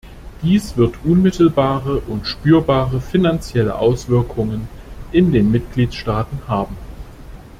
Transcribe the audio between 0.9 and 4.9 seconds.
unmittelbare und spürbare finanzielle Auswirkungen